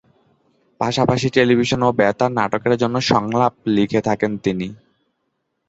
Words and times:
পাশাপাশি 0.79 1.27
টেলিভিশন 1.29 1.81
ও 1.83 1.99
বেতারের 1.99 2.35
নাটকের 2.37 2.73
জন্য 2.81 2.95
সংলাপ 3.11 3.53
লিখে 3.75 4.01
থাকেন 4.07 4.31
তিনি। 4.37 4.67